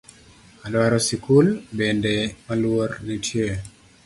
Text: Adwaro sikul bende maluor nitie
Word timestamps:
Adwaro 0.65 0.97
sikul 1.07 1.45
bende 1.77 2.13
maluor 2.47 2.89
nitie 3.05 3.49